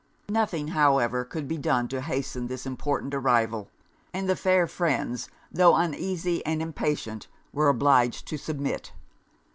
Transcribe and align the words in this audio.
Nothing, 0.29 0.69
however, 0.69 1.23
could 1.23 1.47
be 1.47 1.59
done 1.59 1.87
to 1.89 2.01
hasten 2.01 2.47
this 2.47 2.65
important 2.65 3.13
arrival; 3.13 3.69
and 4.11 4.27
the 4.27 4.35
fair 4.35 4.65
friends, 4.65 5.29
tho' 5.51 5.75
uneasy 5.75 6.43
and 6.43 6.59
impatient, 6.59 7.27
were 7.53 7.69
obliged 7.69 8.27
to 8.29 8.37
submit. 8.39 8.93